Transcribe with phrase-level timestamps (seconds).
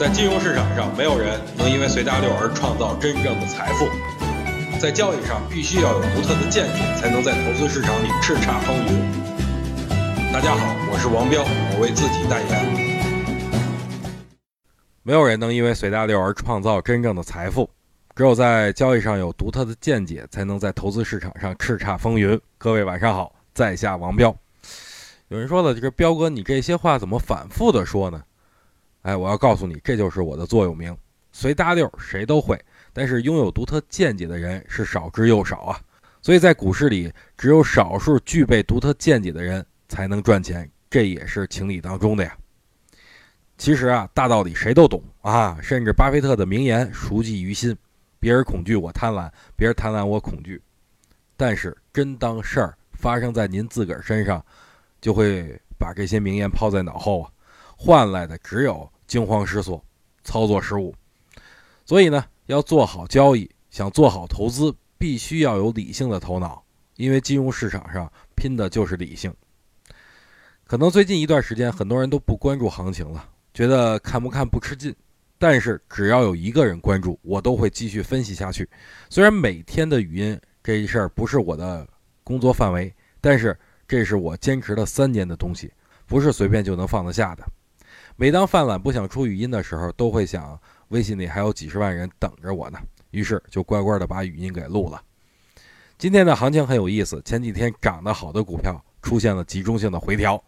[0.00, 3.86] 在金融市场上，没有人能因为随大流而创造真正的财富。
[4.80, 10.32] 在交易上，必须要有独特的见解，才能在投资市场里叱咤风云。
[10.32, 12.50] 大家好，我是王彪，我为自己代言。
[15.02, 17.68] 没有人能因为随大流而创造真正的财富，
[18.16, 22.40] 只有在交易上有独特的见解，才能在投资市场上叱咤风云。
[22.56, 24.34] 各位晚上好，在下王彪。
[25.28, 28.22] 有人说了，这个彪哥，你这些话怎么反复的说呢？
[29.02, 30.96] 哎，我要告诉你，这就是我的座右铭。
[31.32, 32.60] 随大溜谁都会，
[32.92, 35.80] 但是拥有独特见解的人是少之又少啊。
[36.20, 42.36] 所以在股市里，只有少数具备独特见解的人才能赚钱，这也是情理当中的呀。
[43.56, 47.76] 其实啊，大道理谁都懂啊，甚至巴菲特的名言熟记于心：
[48.18, 50.60] 别人恐惧我贪婪，别人贪婪我恐惧。
[51.36, 54.44] 但是真当事儿发生在您自个儿身上，
[55.00, 57.30] 就会把这些名言抛在脑后啊。
[57.82, 59.82] 换来的只有惊慌失措、
[60.22, 60.94] 操作失误。
[61.86, 66.62] 所以呢，要做好交易，想做好投资，必须要有理性的头脑，
[66.96, 69.34] 因为金融市场上拼的就是理性。
[70.66, 74.94] 可能最近一段时间，很多人都不关注行情了，觉得看不看不吃劲。
[75.38, 78.68] 但是只要有一个人关注，我都会继续分析下去。
[79.08, 81.88] 虽然每天的语音这一事儿不是我的
[82.22, 85.72] 工作范围，但是这是我坚持了三年的东西，
[86.04, 87.44] 不是随便就能放得下的。
[88.16, 92.78] 每当犯懒不想出语音的时候，都会想微信里还有几十万人等着我呢，
[93.10, 95.02] 于是就乖乖的把语音给录了。
[95.96, 100.42] 今天的行情很有意思，前几天涨得好的股票出现了集中性的回调，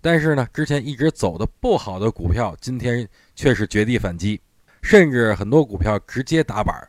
[0.00, 4.40] 但是呢，之前一直走的不好的股票今天却是绝地反击，
[4.82, 6.88] 甚至很多股票直接打板。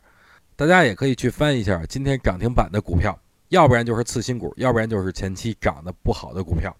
[0.54, 3.16] 大家也可以去翻一下今天涨停板的股票，
[3.48, 6.76] 要不然就是次新股，要不然就是前期涨得不好的股票。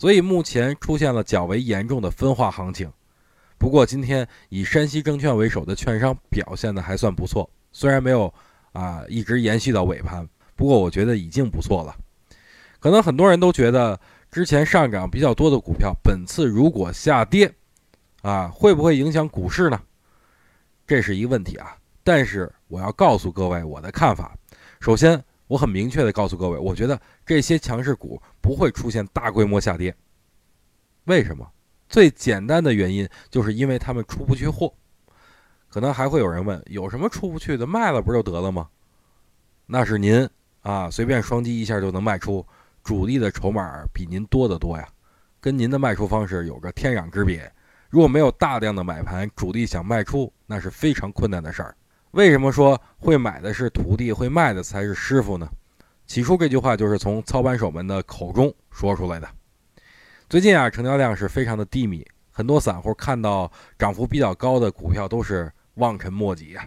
[0.00, 2.90] 所以目前出现了较为严重的分化行情，
[3.58, 8.32] 不过今天以山西证券为首的券商表现的还算不错，虽然没有
[8.72, 10.26] 啊一直延续到尾盘，
[10.56, 11.94] 不过我觉得已经不错了。
[12.78, 17.52] 可能很多人都觉得之前上涨比较多的股票，本次如果下跌，
[18.22, 19.78] 啊会不会影响股市呢？
[20.86, 21.76] 这是一个问题啊。
[22.02, 24.34] 但是我要告诉各位我的看法，
[24.80, 25.22] 首先。
[25.50, 29.92] 我很明确的告诉各位，我觉得这些强势股不会出现大规模下跌。
[31.06, 31.44] 为什么？
[31.88, 34.72] 最简单的原因就是因为他们出不去货。
[35.68, 37.66] 可能还会有人问，有什么出不去的？
[37.66, 38.68] 卖了不就得了吗？
[39.66, 40.28] 那是您
[40.60, 42.46] 啊，随便双击一下就能卖出，
[42.84, 44.88] 主力的筹码比您多得多呀，
[45.40, 47.52] 跟您的卖出方式有着天壤之别。
[47.88, 51.76] 如果没有大量的买盘，主力想卖出，那是非常困难的事儿。
[52.12, 55.48] 为什么说会买的是徒弟，会卖的才是师傅呢？
[56.06, 59.28] 起初这句话就是从操盘手们的口中说出来的。
[60.28, 66.66] 最近啊，成交量是非常的低迷，很多散户看到涨幅比较高的股票都是望尘莫及啊，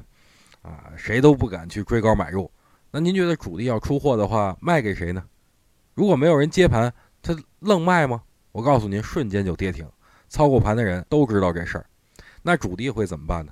[0.61, 2.49] 啊，谁都不敢去追高买入。
[2.89, 5.21] 那您觉得主力要出货的话，卖给谁呢？
[5.93, 8.23] 如果没有人接盘，他愣卖吗？
[8.53, 9.85] 我告诉您，瞬间就跌停。
[10.29, 11.85] 操过盘的人都知道这事儿。
[12.41, 13.51] 那主力会怎么办呢？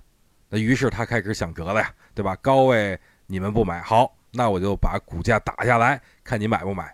[0.54, 2.36] 那于是他开始想辙了呀，对吧？
[2.42, 6.94] 高位你们不买，好，那我就把股价打下来，看你买不买。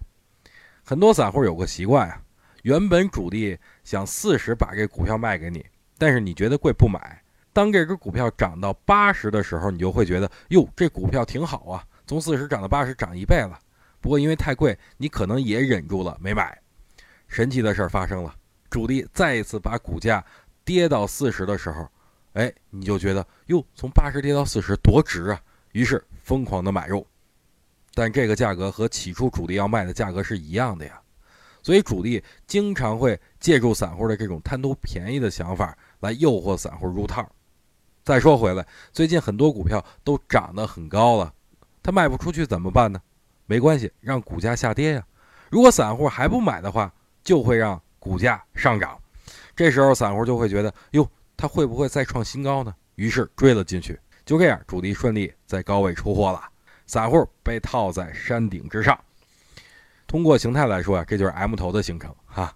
[0.86, 2.22] 很多散户有个习惯啊，
[2.62, 5.66] 原本主力想四十把这股票卖给你，
[5.98, 7.20] 但是你觉得贵不买。
[7.52, 13.58] 当这只股票涨到八十的时候，你就会觉得哟，这股票挺好啊，从四十涨到八十，涨一倍了。
[14.00, 16.56] 不过因为太贵，你可能也忍住了没买。
[17.28, 18.36] 神奇的事儿发生了，
[18.70, 20.24] 主力再一次把股价
[20.64, 21.90] 跌到四十的时候。
[22.38, 27.04] 哎，你就觉得哟，从八十跌到四十多值啊，于是疯狂的买入，
[27.96, 31.02] 但这个价格和起初主力要卖的价格是一样的呀，
[31.64, 37.28] 所以主力经常会借助散户的这种贪图便宜的想法来诱惑散户入套。
[38.04, 41.34] 再说回来，最近很多股票都涨得很高了，
[41.82, 43.02] 它卖不出去怎么办呢？
[43.48, 45.04] 没关系，让股价下跌呀。
[45.50, 46.94] 如果散户还不买的话，
[47.24, 48.96] 就会让股价上涨，
[49.56, 51.10] 这时候散户就会觉得哟。
[51.38, 52.76] 它会不会再创新高呢？
[52.96, 56.42] 于是追了进去，就这样，主力顺利在高位出货了，
[56.88, 59.00] 散户被套在山顶之上。
[60.08, 62.52] 通过形态来说啊，这就是 M 头的形成哈。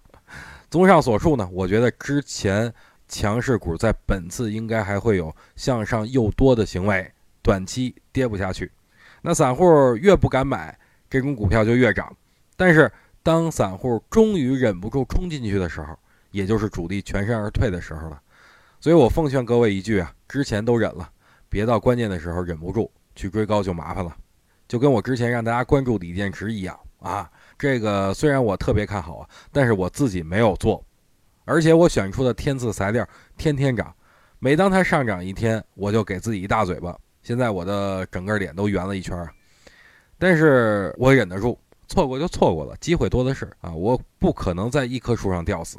[0.68, 2.72] 综上所述呢，我觉得之前
[3.06, 7.12] 强势股在本次应该还会有向上诱多的行为，
[7.42, 8.72] 短期跌不下去。
[9.20, 10.76] 那散户越不敢买，
[11.10, 12.16] 这种股票就越涨。
[12.56, 12.90] 但是
[13.22, 15.96] 当散户终于忍不住冲进去的时候，
[16.30, 18.21] 也就是主力全身而退的时候了。
[18.82, 21.08] 所以我奉劝各位一句啊，之前都忍了，
[21.48, 24.12] 别到关键的时候忍不住去追高就麻烦了。
[24.66, 30.84] 就跟我之前让大家关注锂电池一样啊，这个虽然我特别看好啊，但是我自己没有做，
[31.44, 33.94] 而且我选出的天赐材料天天涨，
[34.40, 36.98] 每当它上涨一天，我就给自己一大嘴巴。
[37.22, 39.16] 现在我的整个脸都圆了一圈，
[40.18, 41.56] 但是我忍得住，
[41.86, 43.72] 错过就错过了，机会多的是啊！
[43.72, 45.78] 我不可能在一棵树上吊死。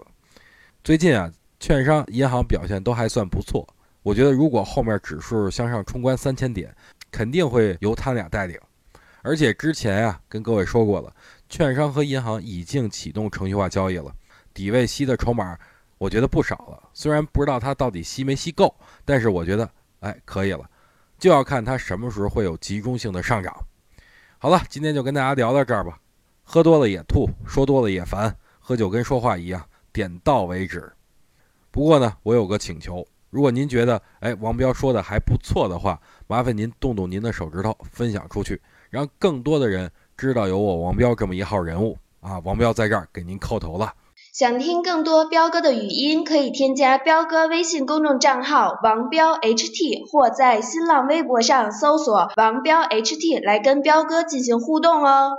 [0.86, 1.30] 最近啊，
[1.64, 3.66] 券商、银行表现都还算不错，
[4.02, 6.76] 我觉得如果后面指数向上冲关三千点，
[7.10, 8.60] 肯定会由他俩带领。
[9.22, 11.16] 而且之前啊，跟各位说过了，
[11.48, 14.14] 券商和银行已经启动程序化交易了，
[14.54, 15.58] 底位吸的筹码。
[15.98, 18.76] 我觉得不少了，虽然不知道它到底吸没吸够，
[19.06, 19.70] 但是我觉得，
[20.02, 20.70] 哎，可以了，
[21.18, 23.56] 就要看它什么时候会有集中性的上涨。
[24.38, 25.98] 好了，今天就跟大家聊到这儿吧。
[26.44, 30.92] 喝多了也吐，说多了也烦，喝酒跟说话一样，点到为止。
[31.74, 38.62] 不过呢，我有个请求，如果您觉得，哎，王彪说的还不错的话，麻烦您动动您的手指头，分享出去，
[38.92, 42.38] 让更多的人知道有我王彪这么一号人物啊！
[42.46, 43.96] 王彪在这儿给您叩头了。
[44.32, 55.32] 想听更多彪哥的语音，可以添加彪哥微信公众账号王彪 HT，或在新浪微博上搜索王彪 HT 来跟彪哥进行互动哦。